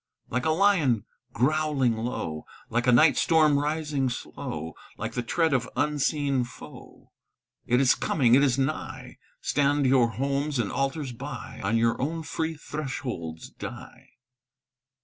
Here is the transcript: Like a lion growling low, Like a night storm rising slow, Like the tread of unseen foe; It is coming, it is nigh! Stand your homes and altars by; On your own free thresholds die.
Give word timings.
Like 0.31 0.47
a 0.47 0.49
lion 0.49 1.05
growling 1.31 1.95
low, 1.95 2.47
Like 2.71 2.87
a 2.87 2.91
night 2.91 3.17
storm 3.17 3.59
rising 3.59 4.09
slow, 4.09 4.73
Like 4.97 5.13
the 5.13 5.21
tread 5.21 5.53
of 5.53 5.69
unseen 5.75 6.43
foe; 6.43 7.11
It 7.67 7.79
is 7.79 7.93
coming, 7.93 8.33
it 8.33 8.41
is 8.41 8.57
nigh! 8.57 9.19
Stand 9.41 9.85
your 9.85 10.07
homes 10.07 10.57
and 10.57 10.71
altars 10.71 11.11
by; 11.11 11.61
On 11.63 11.77
your 11.77 12.01
own 12.01 12.23
free 12.23 12.55
thresholds 12.55 13.51
die. 13.51 14.13